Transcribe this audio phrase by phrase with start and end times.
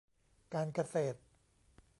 [0.53, 1.17] การเกษตร